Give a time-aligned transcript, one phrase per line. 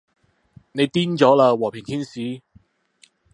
[0.71, 2.41] 你癲咗喇，和平天使